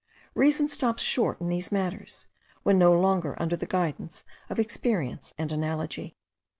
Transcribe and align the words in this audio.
Reason 0.33 0.67
stops 0.69 1.03
short 1.03 1.39
in 1.39 1.47
these 1.47 1.71
matters, 1.71 2.25
when 2.63 2.79
no 2.79 2.91
longer 2.99 3.39
under 3.39 3.55
the 3.55 3.67
guidance 3.67 4.23
of 4.49 4.57
experience 4.57 5.35
and 5.37 5.51
analogy. 5.51 6.15